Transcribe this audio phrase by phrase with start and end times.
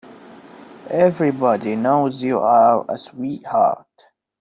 [1.05, 3.85] Everybody knows you're a sweetheart.